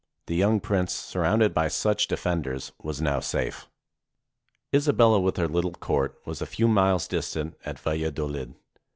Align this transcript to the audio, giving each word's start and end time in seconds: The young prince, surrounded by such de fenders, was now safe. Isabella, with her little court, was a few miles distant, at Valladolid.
The 0.25 0.35
young 0.35 0.59
prince, 0.59 0.93
surrounded 0.93 1.53
by 1.53 1.67
such 1.67 2.07
de 2.07 2.17
fenders, 2.17 2.71
was 2.81 2.99
now 3.03 3.19
safe. 3.19 3.67
Isabella, 4.73 5.19
with 5.19 5.37
her 5.37 5.47
little 5.47 5.73
court, 5.73 6.19
was 6.25 6.41
a 6.41 6.47
few 6.47 6.67
miles 6.67 7.07
distant, 7.07 7.55
at 7.65 7.77
Valladolid. 7.77 8.55